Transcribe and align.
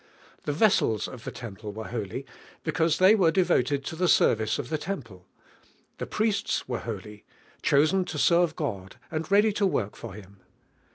The 0.45 0.51
vessels 0.51 1.07
of 1.07 1.25
the 1.25 1.31
temple 1.31 1.73
were 1.73 1.89
holy, 1.89 2.25
because 2.63 2.97
they 2.97 3.13
were 3.13 3.29
de 3.29 3.43
voted 3.43 3.85
to 3.85 3.95
the 3.95 4.07
service 4.07 4.57
of 4.57 4.69
the 4.69 4.79
temple; 4.79 5.27
the 5.99 6.07
priests 6.07 6.67
were 6.67 6.79
holy, 6.79 7.23
cluisen 7.61 8.05
to 8.07 8.17
serve 8.17 8.55
God 8.55 8.95
and 9.11 9.29
ready 9.29 9.53
to 9.53 9.67
work 9.67 9.95
for 9.95 10.15
Him. 10.15 10.39